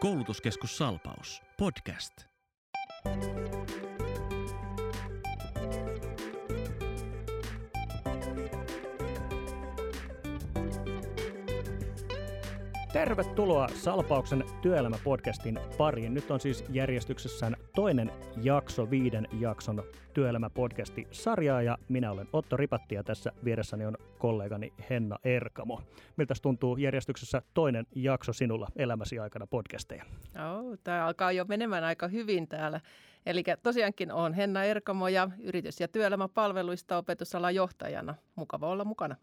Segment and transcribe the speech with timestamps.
[0.00, 1.42] Koulutuskeskus Salpaus.
[1.58, 2.12] Podcast.
[12.92, 16.14] Tervetuloa Salpauksen työelämäpodcastin pariin.
[16.14, 18.12] Nyt on siis järjestyksessään toinen
[18.42, 19.82] jakso viiden jakson
[20.14, 25.82] työelämäpodcasti sarjaa ja minä olen Otto Ripatti ja tässä vieressäni on kollegani Henna Erkamo.
[26.16, 30.04] Miltä tuntuu järjestyksessä toinen jakso sinulla elämäsi aikana podcasteja?
[30.50, 32.80] Oh, tämä alkaa jo menemään aika hyvin täällä.
[33.26, 38.14] Eli tosiaankin on Henna Erkamo ja yritys- ja työelämäpalveluista opetusalan johtajana.
[38.36, 39.16] Mukava olla mukana.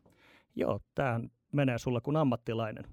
[0.56, 2.84] Joo, tämähän menee sulla kuin ammattilainen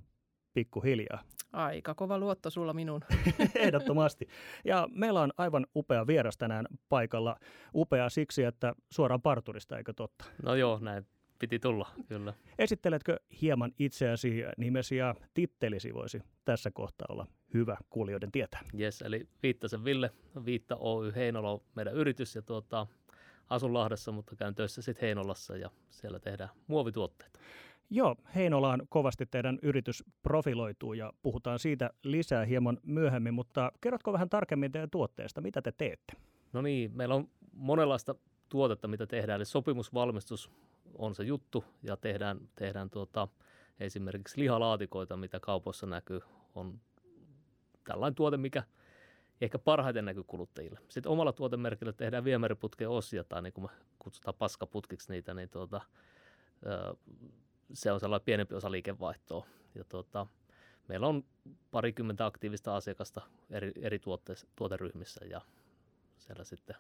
[0.55, 1.23] pikkuhiljaa.
[1.55, 3.01] Aika kova luotto sulla minun.
[3.55, 4.29] Ehdottomasti.
[4.65, 7.37] Ja meillä on aivan upea vieras tänään paikalla.
[7.75, 10.25] Upea siksi, että suoraan parturista, eikö totta?
[10.43, 11.07] No joo, näin
[11.39, 12.35] piti tulla, kyllä.
[12.59, 18.61] Esitteletkö hieman itseäsi, nimesi ja tittelisi voisi tässä kohtaa olla hyvä kuulijoiden tietää?
[18.81, 20.11] Yes, eli Viittasen Ville,
[20.45, 22.87] Viitta Oy Heinola on meidän yritys ja tuota,
[23.51, 27.41] asun Lahdessa, mutta käyn töissä sitten Heinolassa ja siellä tehdään muovituotteita.
[27.91, 34.31] Joo, Heinolaan kovasti teidän yritys profiloituu ja puhutaan siitä lisää hieman myöhemmin, mutta kerrotko vähän
[34.31, 36.13] tarkemmin teidän tuotteesta, mitä te teette?
[36.53, 38.15] No niin, meillä on monenlaista
[38.49, 40.51] tuotetta, mitä tehdään, eli sopimusvalmistus
[40.99, 43.29] on se juttu ja tehdään, tehdään tuota,
[43.81, 46.21] esimerkiksi lihalaatikoita, mitä kaupoissa näkyy,
[46.55, 46.81] on
[47.85, 48.63] tällainen tuote, mikä
[49.41, 50.81] ehkä parhaiten näkyy kuluttajille.
[50.89, 55.81] Sitten omalla tuotemerkillä tehdään viemäriputken osia, tai niin kuin me kutsutaan paskaputkiksi niitä, niin tuota,
[57.73, 59.47] se on sellainen pienempi osa liikevaihtoa.
[59.75, 60.27] Ja tuota,
[60.89, 61.25] meillä on
[61.71, 63.21] parikymmentä aktiivista asiakasta
[63.51, 64.01] eri, eri
[64.57, 65.41] tuoteryhmissä ja
[66.17, 66.77] siellä sitten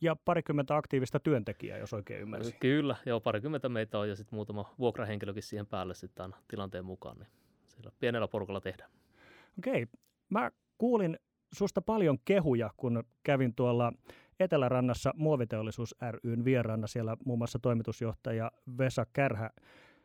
[0.00, 2.54] ja parikymmentä aktiivista työntekijää, jos oikein ymmärsin.
[2.60, 7.16] Kyllä, joo, parikymmentä meitä on ja sitten muutama vuokrahenkilökin siihen päälle sitten aina tilanteen mukaan,
[7.18, 7.28] niin
[7.66, 8.90] sillä pienellä porukalla tehdään.
[9.58, 9.86] Okei,
[10.28, 11.18] mä kuulin
[11.52, 13.92] susta paljon kehuja, kun kävin tuolla
[14.40, 16.86] Etelärannassa Muoviteollisuus ryn vieraana.
[16.86, 19.50] Siellä muun muassa toimitusjohtaja Vesa Kärhä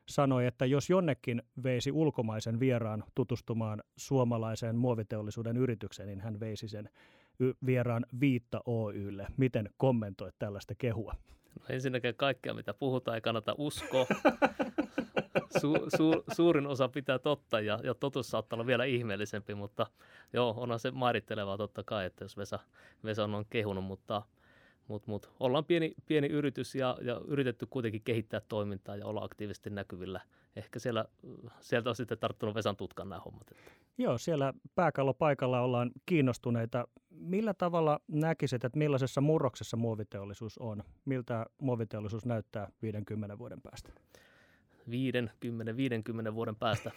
[0.09, 6.90] sanoi, että jos jonnekin veisi ulkomaisen vieraan tutustumaan suomalaiseen muoviteollisuuden yritykseen, niin hän veisi sen
[7.66, 9.28] vieraan Viitta Oylle.
[9.38, 11.16] Miten kommentoit tällaista kehua?
[11.59, 14.06] No ensinnäkin kaikkea, mitä puhutaan, ei kannata uskoa.
[15.62, 19.88] Su, su, suurin osa pitää totta ja, ja totuus saattaa olla vielä ihmeellisempi, mutta
[20.34, 22.59] joo, onhan se mairittelevaa totta kai, että jos Vesa,
[23.03, 24.22] Vesa on kehunut, mutta–
[24.88, 29.70] mutta mut, ollaan pieni, pieni yritys ja, ja yritetty kuitenkin kehittää toimintaa ja olla aktiivisesti
[29.70, 30.22] näkyvillä.
[30.56, 31.06] Ehkä siellä,
[31.60, 33.52] sieltä on sitten tarttunut Vesan tutkan nämä hommat.
[33.52, 33.72] Että.
[33.98, 36.88] Joo, siellä pääkallopaikalla ollaan kiinnostuneita.
[37.10, 40.84] Millä tavalla näkisit, että millaisessa murroksessa muoviteollisuus on?
[41.06, 43.90] Miltä muoviteollisuus näyttää 50 vuoden päästä?
[44.90, 46.92] 50, 50 vuoden päästä.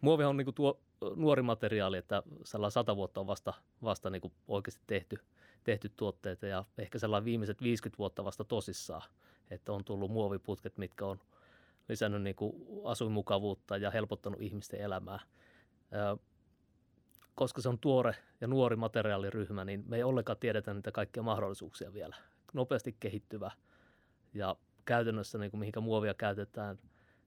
[0.00, 0.80] Muovi on niin tuo
[1.16, 5.16] nuori materiaali, että sellainen sata vuotta on vasta, vasta niin oikeasti tehty–
[5.64, 9.02] tehty tuotteita ja ehkä sellainen viimeiset 50 vuotta vasta tosissaan,
[9.50, 11.20] että on tullut muoviputket, mitkä on
[11.88, 12.52] lisännyt niin kuin
[12.84, 15.20] asuinmukavuutta ja helpottanut ihmisten elämää.
[17.34, 21.92] Koska se on tuore ja nuori materiaaliryhmä, niin me ei ollenkaan tiedetä niitä kaikkia mahdollisuuksia
[21.92, 22.16] vielä.
[22.52, 23.50] Nopeasti kehittyvä
[24.34, 26.78] ja käytännössä niin kuin mihinkä muovia käytetään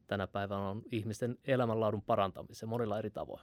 [0.08, 3.42] tänä päivänä on ihmisten elämänlaadun parantamiseen monilla eri tavoin.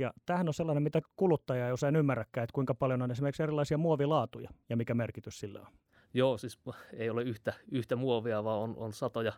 [0.00, 3.78] Ja tämähän on sellainen, mitä kuluttaja ei usein ymmärräkään, että kuinka paljon on esimerkiksi erilaisia
[3.78, 5.66] muovilaatuja ja mikä merkitys sillä on.
[6.14, 6.58] Joo, siis
[6.92, 9.32] ei ole yhtä, yhtä muovia, vaan on, on satoja,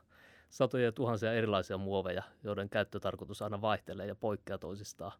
[0.50, 5.12] satoja ja tuhansia erilaisia muoveja, joiden käyttötarkoitus aina vaihtelee ja poikkeaa toisistaan.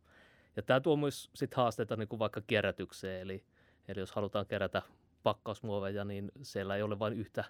[0.57, 3.45] Ja tämä tuo myös sit haasteita niin kuin vaikka kierrätykseen, eli,
[3.89, 4.83] eli jos halutaan kerätä
[5.23, 7.45] pakkausmuoveja, niin siellä ei ole vain yhtä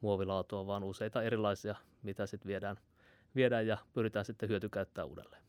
[0.00, 2.76] muovilaatua, vaan useita erilaisia, mitä sitten viedään,
[3.34, 5.47] viedään ja pyritään sitten hyötykäyttää uudelleen.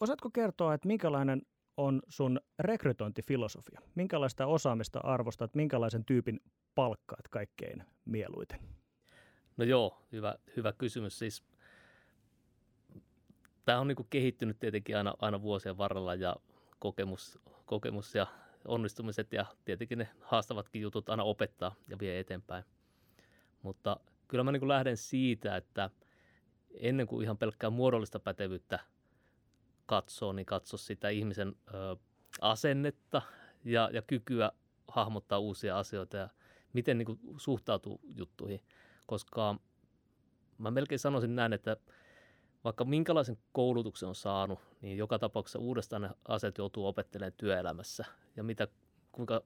[0.00, 1.42] Osaatko kertoa, että minkälainen
[1.76, 3.80] on sun rekrytointifilosofia?
[3.94, 6.40] Minkälaista osaamista arvostat, minkälaisen tyypin
[6.74, 8.60] palkkaat kaikkein mieluiten?
[9.56, 11.18] No joo, hyvä, hyvä kysymys.
[11.18, 11.44] Siis,
[13.64, 16.36] tämä on niin kehittynyt tietenkin aina, aina vuosien varrella ja
[16.78, 18.26] kokemus, kokemus ja
[18.64, 22.64] onnistumiset ja tietenkin ne haastavatkin jutut aina opettaa ja vie eteenpäin.
[23.62, 25.90] Mutta kyllä mä niin lähden siitä, että
[26.80, 28.78] ennen kuin ihan pelkkää muodollista pätevyyttä–
[29.88, 31.96] katsoo, niin katso sitä ihmisen ö,
[32.40, 33.22] asennetta
[33.64, 34.52] ja, ja kykyä
[34.88, 36.28] hahmottaa uusia asioita ja
[36.72, 38.60] miten niin kuin, suhtautuu juttuihin.
[39.06, 39.56] Koska
[40.58, 41.76] mä melkein sanoisin näin, että
[42.64, 48.04] vaikka minkälaisen koulutuksen on saanut, niin joka tapauksessa uudestaan ne asiat joutuu opettelemaan työelämässä.
[48.36, 48.68] Ja mitä,
[49.12, 49.42] kuinka,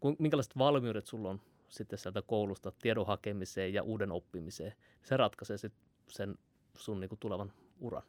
[0.00, 4.72] ku, minkälaiset valmiudet sulla on sitten sieltä koulusta tiedon hakemiseen ja uuden oppimiseen.
[5.02, 6.38] Se ratkaisee sitten sen
[6.76, 8.02] sun niin kuin tulevan uran.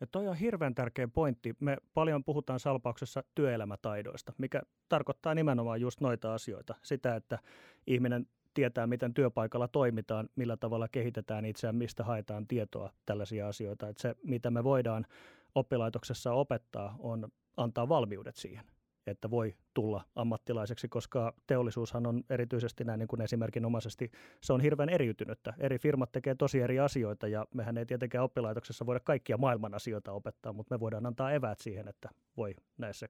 [0.00, 1.56] Ja toi on hirveän tärkeä pointti.
[1.60, 6.74] Me paljon puhutaan salpauksessa työelämätaidoista, mikä tarkoittaa nimenomaan just noita asioita.
[6.82, 7.38] Sitä, että
[7.86, 13.88] ihminen tietää, miten työpaikalla toimitaan, millä tavalla kehitetään itseään, mistä haetaan tietoa, tällaisia asioita.
[13.88, 15.06] Että se, mitä me voidaan
[15.54, 18.64] oppilaitoksessa opettaa, on antaa valmiudet siihen
[19.08, 24.10] että voi tulla ammattilaiseksi, koska teollisuushan on erityisesti näin niin kuin esimerkinomaisesti,
[24.40, 25.54] se on hirveän eriytynyttä.
[25.58, 30.12] Eri firmat tekee tosi eri asioita ja mehän ei tietenkään oppilaitoksessa voida kaikkia maailman asioita
[30.12, 33.08] opettaa, mutta me voidaan antaa eväät siihen, että voi näissä,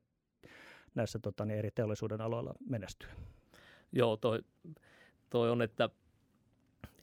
[0.94, 3.08] näissä tota, niin eri teollisuuden aloilla menestyä.
[3.92, 4.42] Joo, toi,
[5.30, 5.90] toi on, että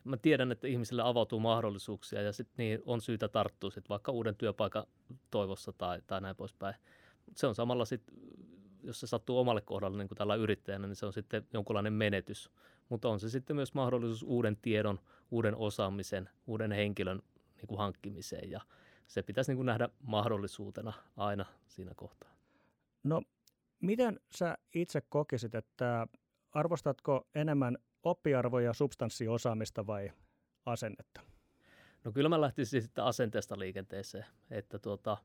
[0.03, 4.35] mä tiedän, että ihmisille avautuu mahdollisuuksia ja sitten niin on syytä tarttua sit vaikka uuden
[4.35, 4.85] työpaikan
[5.31, 6.75] toivossa tai, tai näin poispäin.
[7.35, 8.15] Se on samalla sitten
[8.85, 12.51] jos se sattuu omalle kohdalle niin kuin tällä yrittäjänä, niin se on sitten jonkunlainen menetys.
[12.89, 14.99] Mutta on se sitten myös mahdollisuus uuden tiedon,
[15.31, 17.21] uuden osaamisen, uuden henkilön
[17.55, 18.61] niin kuin hankkimiseen ja
[19.07, 22.29] se pitäisi niin kuin nähdä mahdollisuutena aina siinä kohtaa.
[23.03, 23.21] No,
[23.81, 26.07] miten sä itse kokisit, että
[26.51, 30.11] arvostatko enemmän oppiarvoja, substanssiosaamista vai
[30.65, 31.21] asennetta?
[32.03, 35.17] No kyllä mä lähtisin sitten asenteesta liikenteeseen, että tuota,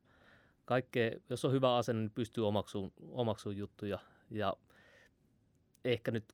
[0.70, 3.98] kaikkea, jos on hyvä asenne, niin pystyy omaksuun, omaksuun juttuja.
[4.30, 4.56] Ja
[5.84, 6.24] ehkä nyt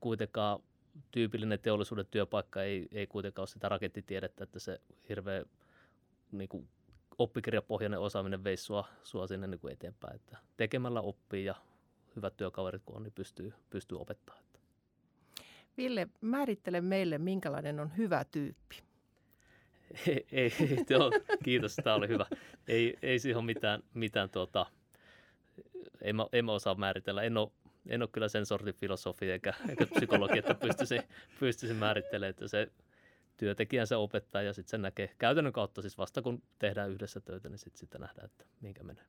[0.00, 0.60] kuitenkaan
[1.10, 5.44] tyypillinen teollisuuden työpaikka ei, ei kuitenkaan ole sitä rakettitiedettä, että se hirveä
[6.32, 6.68] niin kuin
[7.18, 10.14] oppikirjapohjainen osaaminen veisi sua, sua sinne niin kuin eteenpäin.
[10.14, 11.54] Että tekemällä oppii ja
[12.16, 14.44] hyvät työkaverit kun on, niin pystyy, pystyy opettamaan.
[15.76, 18.93] Ville, määrittele meille, minkälainen on hyvä tyyppi.
[20.06, 20.52] Ei, ei
[20.90, 21.10] joo,
[21.44, 22.26] kiitos, tämä oli hyvä.
[22.68, 24.66] Ei, ei siihen ole mitään, mitään tuota,
[26.02, 27.22] en mä, en mä osaa määritellä.
[27.22, 27.50] En ole,
[27.88, 31.00] en ole kyllä sen sortin filosofi eikä, eikä psykologi, että pystyisi,
[31.40, 32.72] pystyisi määrittelemään, että se
[33.36, 37.48] työntekijän se opettaa ja sitten se näkee käytännön kautta siis vasta kun tehdään yhdessä töitä,
[37.48, 39.04] niin sitten sitä nähdään, että minkä menee.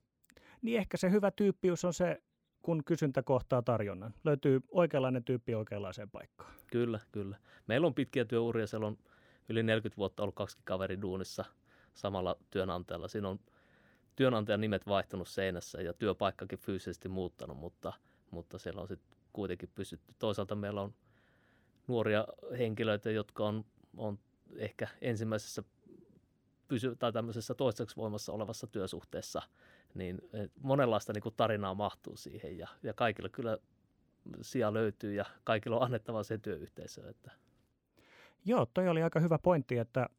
[0.62, 2.22] Niin ehkä se hyvä tyyppius on se,
[2.62, 4.14] kun kysyntä kohtaa tarjonnan.
[4.24, 6.54] Löytyy oikeanlainen tyyppi oikeanlaiseen paikkaan.
[6.72, 7.38] Kyllä, kyllä.
[7.68, 8.98] Meillä on pitkiä työuria, siellä on
[9.50, 11.46] yli 40 vuotta ollut kaksi kaveri duunissa
[11.94, 13.08] samalla työnantajalla.
[13.08, 13.40] Siinä on
[14.16, 17.94] työnantajan nimet vaihtunut seinässä ja työpaikkakin fyysisesti muuttanut, mutta,
[18.32, 20.14] mutta siellä on sitten kuitenkin pysytty.
[20.20, 20.94] Toisaalta meillä on
[21.88, 22.28] nuoria
[22.58, 23.66] henkilöitä, jotka on,
[23.98, 24.20] on
[24.56, 25.64] ehkä ensimmäisessä
[26.68, 29.42] pysy- tai tämmöisessä toistaiseksi voimassa olevassa työsuhteessa,
[29.94, 30.22] niin
[30.62, 33.58] monenlaista niin kuin tarinaa mahtuu siihen ja, ja kaikilla kyllä
[34.42, 37.10] sija löytyy ja kaikilla on annettava se työyhteisö.
[37.10, 37.32] Että
[38.46, 40.10] Joo, toi oli aika hyvä pointti, että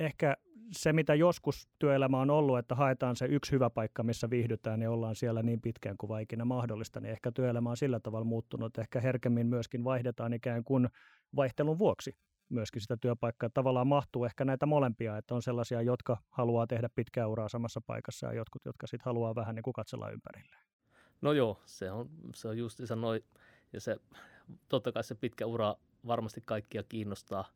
[0.00, 0.36] ehkä
[0.72, 4.90] se, mitä joskus työelämä on ollut, että haetaan se yksi hyvä paikka, missä viihdytään ja
[4.90, 8.80] ollaan siellä niin pitkään kuin ikinä mahdollista, niin ehkä työelämä on sillä tavalla muuttunut, että
[8.80, 10.88] ehkä herkemmin myöskin vaihdetaan ikään kuin
[11.36, 12.16] vaihtelun vuoksi
[12.48, 13.50] myöskin sitä työpaikkaa.
[13.50, 18.26] Tavallaan mahtuu ehkä näitä molempia, että on sellaisia, jotka haluaa tehdä pitkää uraa samassa paikassa
[18.26, 20.64] ja jotkut, jotka sitten haluaa vähän niin kuin katsella ympärilleen.
[21.22, 23.24] No joo, se on, se on just se noin,
[23.72, 23.96] ja se,
[24.68, 25.74] totta kai se pitkä ura
[26.06, 27.48] varmasti kaikkia kiinnostaa,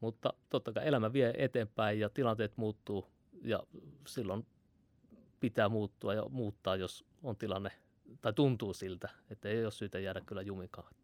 [0.00, 3.06] mutta totta kai elämä vie eteenpäin ja tilanteet muuttuu
[3.44, 3.62] ja
[4.06, 4.46] silloin
[5.40, 7.70] pitää muuttua ja muuttaa, jos on tilanne
[8.20, 10.94] tai tuntuu siltä, että ei ole syytä jäädä kyllä jumikaan.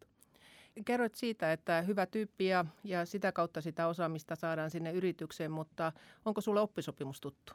[0.85, 5.91] Kerroit siitä, että hyvä tyyppi ja, ja sitä kautta sitä osaamista saadaan sinne yritykseen, mutta
[6.25, 7.53] onko sulle oppisopimus tuttu?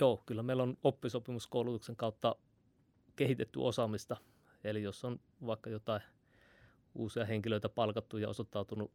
[0.00, 2.36] Joo, kyllä meillä on oppisopimuskoulutuksen kautta
[3.16, 4.16] kehitetty osaamista.
[4.64, 6.02] Eli jos on vaikka jotain
[6.94, 8.92] uusia henkilöitä palkattu ja osoittautunut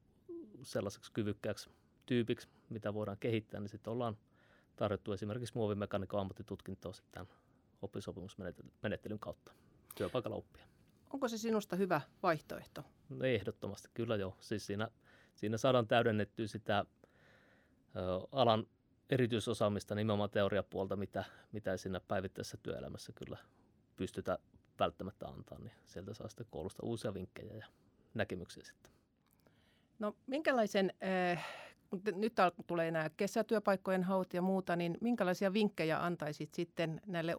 [0.62, 1.70] sellaiseksi kyvykkääksi
[2.06, 4.18] tyypiksi, mitä voidaan kehittää, niin sitten ollaan
[4.76, 7.28] tarjottu esimerkiksi muovimekaniikan ammattitutkintoa sitten
[7.82, 9.52] oppisopimusmenettelyn kautta
[9.96, 10.66] työpaikalla oppia.
[11.14, 12.84] Onko se sinusta hyvä vaihtoehto?
[13.10, 14.38] No ehdottomasti, kyllä joo.
[14.40, 14.90] Siis siinä,
[15.36, 16.86] siinä saadaan täydennettyä sitä
[17.96, 18.68] ö, alan
[19.10, 23.38] erityisosaamista nimenomaan teoriapuolta, mitä, mitä siinä päivittäisessä työelämässä kyllä
[23.96, 24.40] pystytä
[24.80, 27.66] välttämättä antaa, niin sieltä saa sitten koulusta uusia vinkkejä ja
[28.16, 28.92] näkemyksiä sitten.
[30.00, 30.94] No minkälaisen,
[31.34, 31.46] äh,
[31.90, 32.34] kun nyt
[32.68, 37.36] tulee nämä kesätyöpaikkojen haut ja muuta, niin minkälaisia vinkkejä antaisit sitten näille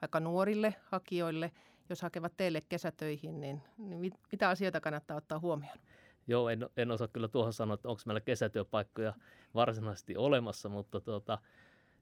[0.00, 1.52] vaikka nuorille hakijoille,
[1.88, 5.78] jos hakevat teille kesätöihin, niin, niin mitä asioita kannattaa ottaa huomioon?
[6.26, 9.14] Joo, en, en osaa kyllä tuohon sanoa, että onko meillä kesätyöpaikkoja
[9.54, 11.38] varsinaisesti olemassa, mutta tuota,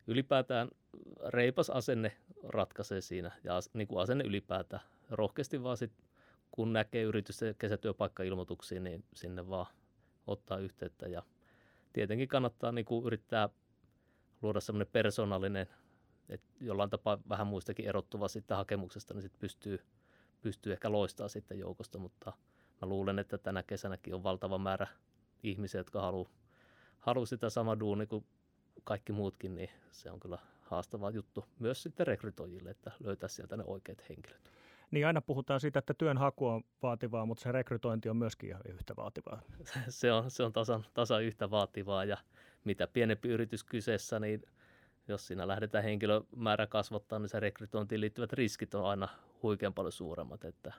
[0.09, 0.69] ylipäätään
[1.29, 2.17] reipas asenne
[2.49, 4.83] ratkaisee siinä ja niin kuin asenne ylipäätään.
[5.11, 5.93] Rohkeasti vaan sit,
[6.51, 9.67] kun näkee yritysten kesätyöpaikka-ilmoituksia, niin sinne vaan
[10.27, 11.23] ottaa yhteyttä ja
[11.93, 13.49] tietenkin kannattaa niin kuin yrittää
[14.43, 15.69] luoda semmoinen persoonallinen,
[16.29, 19.81] että jollain tapaa vähän muistakin erottuva sitten hakemuksesta, niin sitten pystyy,
[20.43, 22.33] pystyy ehkä loistaa sitten joukosta, mutta
[22.83, 24.87] mä luulen, että tänä kesänäkin on valtava määrä
[25.43, 26.31] ihmisiä, jotka haluaa
[26.99, 28.27] halu sitä sama duuni kuin
[28.85, 33.65] kaikki muutkin, niin se on kyllä haastava juttu myös sitten rekrytoijille, että löytää sieltä ne
[33.67, 34.48] oikeat henkilöt.
[34.91, 38.97] Niin aina puhutaan siitä, että työnhaku on vaativaa, mutta se rekrytointi on myöskin ihan yhtä
[38.97, 39.43] vaativaa.
[39.89, 42.17] se on, se on tasan, tasan yhtä vaativaa ja
[42.65, 44.43] mitä pienempi yritys kyseessä, niin
[45.09, 49.09] jos siinä lähdetään henkilömäärä kasvattaa, niin se rekrytointiin liittyvät riskit on aina
[49.43, 50.45] huikean paljon suuremmat.
[50.45, 50.73] Että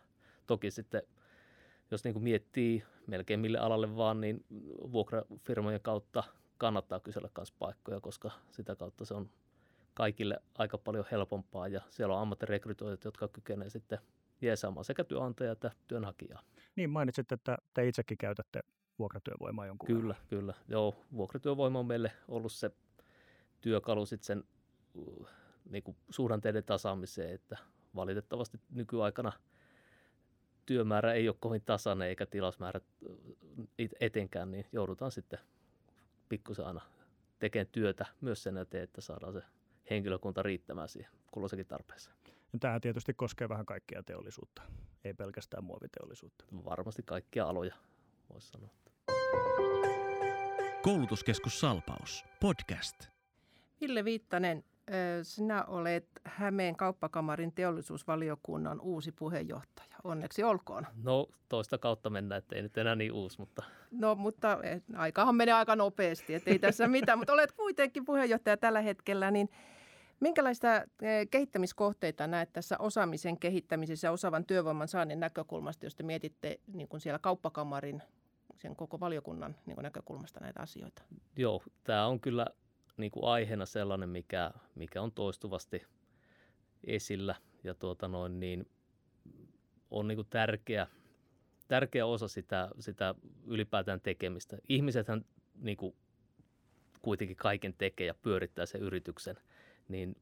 [0.48, 1.02] toki sitten,
[1.92, 4.46] jos niin kuin miettii melkein mille alalle vaan, niin
[4.92, 6.24] vuokrafirmojen kautta
[6.58, 9.30] kannattaa kysellä myös paikkoja, koska sitä kautta se on
[9.94, 14.00] kaikille aika paljon helpompaa ja siellä on ammattirekrytoijat, jotka kykenevät sitten
[14.42, 16.42] jeesaamaan sekä työnantajaa että työnhakijaa.
[16.76, 18.60] Niin mainitsit, että te itsekin käytätte
[19.00, 20.28] vuokratyövoimaa jonkun Kyllä, verran.
[20.30, 20.54] kyllä.
[20.68, 22.72] Joo, vuokratyövoima on meille ollut se
[23.62, 24.44] työkalu sitten sen
[25.70, 27.58] niin kuin suhdanteiden tasaamiseen, että
[27.96, 29.32] valitettavasti nykyaikana
[30.66, 32.82] työmäärä ei ole kovin tasainen eikä tilausmäärä
[34.00, 35.40] etenkään, niin joudutaan sitten
[36.30, 36.82] pikkusen aina
[37.40, 39.42] tekemään työtä myös sen eteen, että saadaan se
[39.90, 42.16] henkilökunta riittämään siihen kulloisenkin tarpeeseen.
[42.54, 44.62] Ja tämä tietysti koskee vähän kaikkia teollisuutta,
[45.04, 46.46] ei pelkästään muoviteollisuutta.
[46.66, 47.76] Varmasti kaikkia aloja,
[48.34, 48.70] voisi sanoa.
[50.82, 52.96] Koulutuskeskus Salpaus, podcast.
[53.82, 54.64] Ville Viittanen,
[55.24, 59.96] sinä olet Hämeen kauppakamarin teollisuusvaliokunnan uusi puheenjohtaja.
[60.04, 60.88] Onneksi olkoon.
[61.04, 63.64] No toista kautta mennä, että ei nyt enää niin uusi, mutta...
[63.92, 64.58] No mutta
[64.96, 69.50] aikahan menee aika nopeasti, että ei tässä mitään, mutta olet kuitenkin puheenjohtaja tällä hetkellä, niin
[70.20, 70.68] minkälaista
[71.32, 77.02] kehittämiskohteita näet tässä osaamisen kehittämisessä ja osaavan työvoiman saannin näkökulmasta, jos te mietitte niin kuin
[77.02, 78.02] siellä kauppakamarin
[78.58, 81.02] sen koko valiokunnan niin kuin näkökulmasta näitä asioita?
[81.38, 82.46] Joo, tämä on kyllä
[82.98, 85.86] niin kuin aiheena sellainen, mikä, mikä on toistuvasti
[86.84, 88.70] esillä ja tuota noin, niin
[89.92, 90.88] on niin kuin tärkeä,
[91.68, 94.58] tärkeä osa sitä, sitä ylipäätään tekemistä.
[94.70, 95.96] Ihmisethän niin kuin
[97.02, 99.36] kuitenkin kaiken tekee ja pyörittää sen yrityksen,
[99.90, 100.16] niin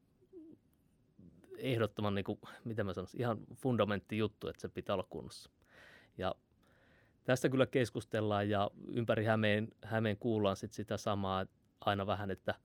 [1.58, 5.50] ehdottoman, niin kuin, mitä mä sanoisin, ihan fundamentti juttu, että se pitää olla kunnossa.
[6.18, 6.34] Ja
[7.24, 11.46] tästä kyllä keskustellaan ja ympäri Hämeen, Hämeen kuullaan sit sitä samaa
[11.80, 12.54] aina vähän, että–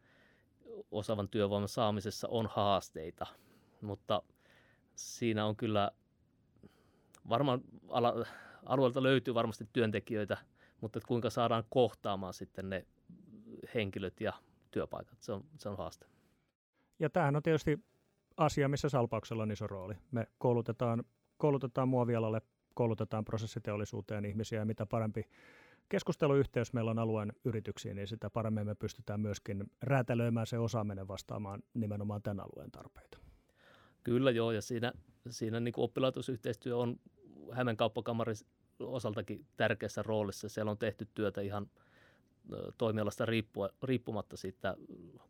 [0.92, 3.26] osaavan työvoiman saamisessa on haasteita,
[3.82, 4.24] mutta
[4.96, 5.92] siinä on kyllä
[7.30, 8.26] varmaan ala,
[8.66, 10.38] alueelta löytyy varmasti työntekijöitä,
[10.82, 12.86] mutta kuinka saadaan kohtaamaan sitten ne
[13.76, 14.34] henkilöt ja
[14.72, 16.06] työpaikat, se on, se on haaste.
[17.04, 17.80] Ja tämähän on tietysti
[18.38, 19.94] asia, missä salpauksella on iso rooli.
[20.12, 21.04] Me koulutetaan,
[21.38, 22.42] koulutetaan muovialalle,
[22.74, 25.26] koulutetaan prosessiteollisuuteen ihmisiä ja mitä parempi
[25.90, 31.64] keskusteluyhteys meillä on alueen yrityksiin, niin sitä paremmin me pystytään myöskin räätälöimään se osaaminen vastaamaan
[31.74, 33.18] nimenomaan tämän alueen tarpeita.
[34.04, 34.92] Kyllä joo, ja siinä,
[35.30, 37.00] siinä niin kuin oppilaitosyhteistyö on
[37.52, 38.36] Hämeen kauppakamarin
[38.80, 40.50] osaltakin tärkeässä roolissa.
[40.50, 41.70] Siellä on tehty työtä ihan
[42.78, 43.26] toimialasta
[43.84, 44.76] riippumatta siitä,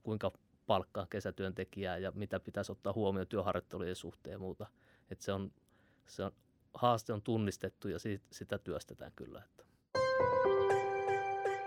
[0.03, 0.31] kuinka
[0.65, 4.67] palkkaa kesätyöntekijää ja mitä pitäisi ottaa huomioon työharjoittelujen suhteen ja muuta.
[5.09, 5.51] Et se, on,
[6.05, 6.31] se on,
[6.73, 9.43] haaste on tunnistettu ja siitä, sitä työstetään kyllä.
[9.45, 9.63] Että.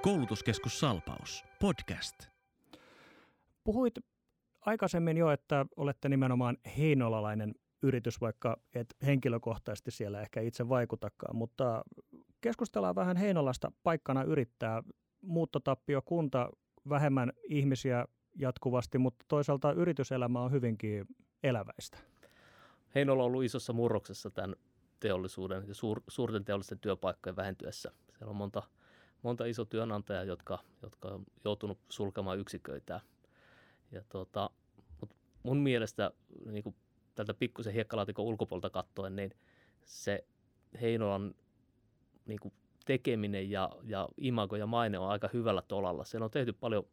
[0.02, 2.28] Koulutuskeskus Salpaus, podcast.
[3.64, 3.94] Puhuit
[4.60, 11.84] aikaisemmin jo, että olette nimenomaan heinolalainen yritys, vaikka et henkilökohtaisesti siellä ehkä itse vaikutakaan, mutta
[12.40, 14.82] keskustellaan vähän Heinolasta paikkana yrittää.
[15.22, 16.50] Muuttotappio kunta,
[16.88, 18.06] vähemmän ihmisiä
[18.38, 21.06] jatkuvasti, mutta toisaalta yrityselämä on hyvinkin
[21.42, 21.98] eläväistä.
[22.94, 24.56] Heinola on ollut isossa murroksessa tämän
[25.00, 27.92] teollisuuden ja suur, suurten teollisten työpaikkojen vähentyessä.
[28.18, 28.62] Siellä on monta
[29.22, 33.00] monta iso työnantajaa, jotka, jotka on joutunut sulkemaan yksiköitä.
[33.92, 34.50] Ja tuota,
[35.00, 36.10] mut mun mielestä
[36.46, 36.76] niin kuin
[37.14, 39.30] tältä pikkusen hiekkalaatikon ulkopuolta katsoen, niin
[39.84, 40.24] se
[40.80, 41.34] Heinolan
[42.26, 46.04] niin kuin tekeminen ja, ja imago ja maine on aika hyvällä tolalla.
[46.04, 46.84] Siellä on tehty paljon,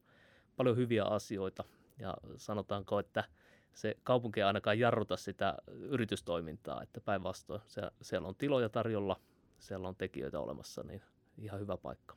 [0.55, 1.63] paljon hyviä asioita
[1.99, 3.23] ja sanotaanko, että
[3.73, 7.61] se kaupunki ei ainakaan jarruta sitä yritystoimintaa, että päinvastoin
[8.01, 9.19] siellä on tiloja tarjolla,
[9.59, 11.01] siellä on tekijöitä olemassa, niin
[11.37, 12.15] ihan hyvä paikka.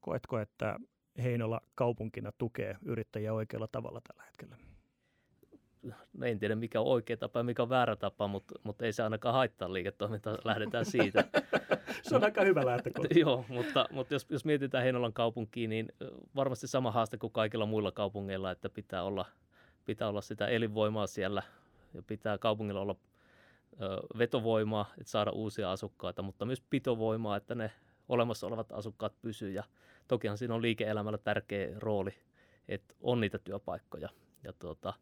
[0.00, 0.78] Koetko, että
[1.22, 4.56] Heinola kaupunkina tukee yrittäjiä oikealla tavalla tällä hetkellä?
[6.12, 8.92] No en tiedä mikä on oikea tapa ja mikä on väärä tapa, mutta, mutta ei
[8.92, 11.24] se ainakaan haittaa liiketoimintaa, lähdetään siitä.
[12.02, 13.18] se on aika hyvä lähtökohta.
[13.20, 15.92] Joo, mutta, mutta jos, jos mietitään Heinolan kaupunkiin, niin
[16.36, 19.26] varmasti sama haaste kuin kaikilla muilla kaupungeilla, että pitää olla,
[19.84, 21.42] pitää olla sitä elinvoimaa siellä
[21.94, 22.96] ja pitää kaupungilla olla
[24.18, 27.70] vetovoimaa, että saada uusia asukkaita, mutta myös pitovoimaa, että ne
[28.08, 29.50] olemassa olevat asukkaat pysyy.
[29.50, 29.64] Ja
[30.08, 32.14] tokihan siinä on liike-elämällä tärkeä rooli,
[32.68, 34.08] että on niitä työpaikkoja.
[34.44, 34.92] Ja tuota,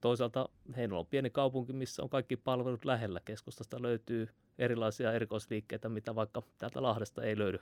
[0.00, 3.20] toisaalta Heinola on pieni kaupunki, missä on kaikki palvelut lähellä.
[3.24, 4.28] Keskustasta löytyy
[4.58, 7.58] erilaisia erikoisliikkeitä, mitä vaikka täältä Lahdesta ei löydy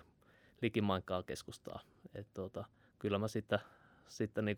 [0.62, 1.80] likimainkaan keskustaa.
[2.14, 2.64] Et tuota,
[2.98, 3.58] kyllä mä sitten,
[4.08, 4.56] sitten niin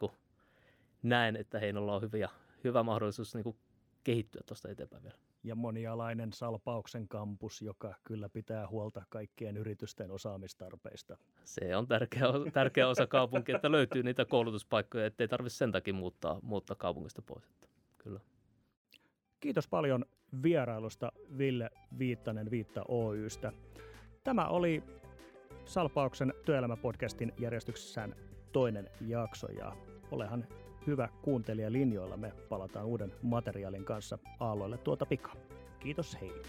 [1.03, 2.29] näen, että Heinolla on hyvä,
[2.65, 3.57] hyvä mahdollisuus niin kuin
[4.05, 5.19] kehittyä tuosta eteenpäin vielä.
[5.45, 11.17] Ja monialainen Salpauksen kampus, joka kyllä pitää huolta kaikkien yritysten osaamistarpeista.
[11.45, 16.41] Se on tärkeä, tärkeä osa kaupunkia, että löytyy niitä koulutuspaikkoja, ettei tarvitse sen takia muuttaa,
[16.43, 17.45] muuttaa kaupungista pois.
[17.45, 17.68] Että,
[18.09, 18.21] kyllä.
[19.41, 20.05] Kiitos paljon
[20.43, 23.53] vierailusta Ville Viittanen Viitta Oystä.
[24.25, 24.83] Tämä oli
[25.65, 28.15] Salpauksen työelämäpodcastin järjestyksessään
[28.53, 29.77] toinen jakso ja
[30.11, 30.47] olehan
[30.87, 32.17] hyvä kuuntelija linjoilla.
[32.17, 35.37] Me palataan uuden materiaalin kanssa aalloille tuota pikaa.
[35.81, 36.43] Kiitos, hei!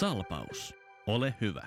[0.00, 0.74] Salpaus.
[1.06, 1.66] Ole hyvä.